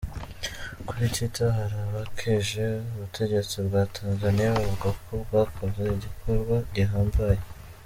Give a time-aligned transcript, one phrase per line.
[0.87, 7.41] Kuri Twitter, hari abakeje ubutegetsi bwa Tanzania bavuga ko bwakoze igikorwa gihambaye.